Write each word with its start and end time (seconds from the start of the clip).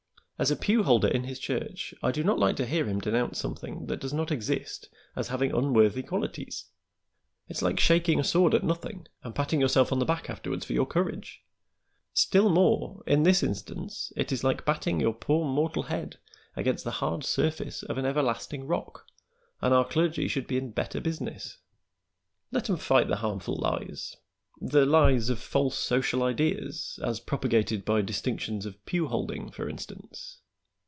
As 0.41 0.49
a 0.49 0.55
pew 0.55 0.81
holder 0.81 1.07
in 1.07 1.25
his 1.25 1.37
church 1.37 1.93
I 2.01 2.09
do 2.11 2.23
not 2.23 2.39
like 2.39 2.55
to 2.55 2.65
hear 2.65 2.87
him 2.89 2.99
denounce 2.99 3.37
something 3.37 3.85
that 3.85 3.99
does 3.99 4.11
not 4.11 4.31
exist 4.31 4.89
as 5.15 5.27
having 5.27 5.51
unworthy 5.53 6.01
qualities. 6.01 6.65
It's 7.47 7.61
like 7.61 7.79
shaking 7.79 8.19
a 8.19 8.23
sword 8.23 8.55
at 8.55 8.63
nothing 8.63 9.07
and 9.21 9.35
patting 9.35 9.61
yourself 9.61 9.91
on 9.91 9.99
the 9.99 10.03
back 10.05 10.31
afterwards 10.31 10.65
for 10.65 10.73
your 10.73 10.87
courage; 10.87 11.43
still 12.15 12.49
more 12.49 13.03
in 13.05 13.21
this 13.21 13.43
instance 13.43 14.11
is 14.15 14.31
it 14.31 14.43
like 14.43 14.65
batting 14.65 14.99
your 14.99 15.13
poor 15.13 15.45
mortal 15.45 15.83
head 15.83 16.17
against 16.55 16.83
the 16.85 16.89
hard 17.05 17.23
surface 17.23 17.83
of 17.83 17.99
an 17.99 18.05
everlasting 18.07 18.65
rock, 18.65 19.05
and 19.61 19.75
our 19.75 19.85
clergy 19.85 20.27
should 20.27 20.47
be 20.47 20.57
in 20.57 20.71
better 20.71 20.99
business. 20.99 21.59
"Let 22.51 22.67
'em 22.67 22.77
fight 22.77 23.09
the 23.09 23.17
harmful 23.17 23.57
lies 23.57 24.15
the 24.63 24.85
lies 24.85 25.27
of 25.31 25.39
false 25.39 25.75
social 25.75 26.21
ideas 26.21 26.99
as 27.03 27.19
propagated 27.19 27.83
by 27.83 27.99
distinctions 27.99 28.63
of 28.63 28.85
pew 28.85 29.07
holding, 29.07 29.49
for 29.49 29.67
instance. 29.67 30.37